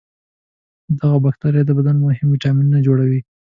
[0.99, 3.21] دغه بکتریا د بدن مهم ویتامینونه جوړوي.